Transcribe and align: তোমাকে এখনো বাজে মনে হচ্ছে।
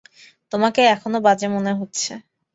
তোমাকে 0.51 0.81
এখনো 0.87 1.17
বাজে 1.25 1.47
মনে 1.55 1.71
হচ্ছে। 1.79 2.11